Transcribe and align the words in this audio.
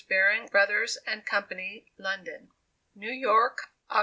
Baring, 0.09 0.47
Brothers 0.47 0.97
& 1.15 1.25
Co., 1.29 1.43
London: 1.99 2.49
NEW 2.95 3.11
YORK, 3.11 3.69
Oct. 3.91 3.99